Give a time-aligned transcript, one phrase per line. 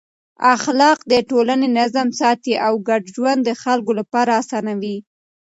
[0.55, 4.97] اخلاق د ټولنې نظم ساتي او ګډ ژوند د خلکو لپاره اسانوي.